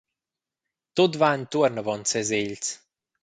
[0.99, 2.67] Tut va entuorn avon ses egls.